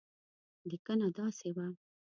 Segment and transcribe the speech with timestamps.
[0.69, 1.67] لیکنه داسې وه.